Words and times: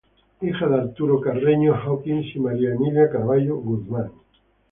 Hija 0.41 0.67
de 0.67 0.77
Arturo 0.81 1.21
Carreño 1.21 1.75
Hawkins 1.75 2.35
y 2.35 2.39
María 2.39 2.73
Emilia 2.73 3.07
Carvalho 3.11 3.57
Guzmán. 3.57 4.09